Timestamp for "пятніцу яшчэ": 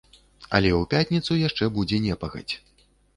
0.93-1.67